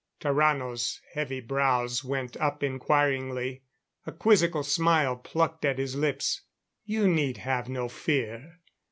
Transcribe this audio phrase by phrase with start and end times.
[0.19, 3.61] Tarrano's heavy brows went up inquiringly.
[4.07, 6.41] A quizzical smile plucked at his lips.
[6.83, 8.57] "You need have no fear.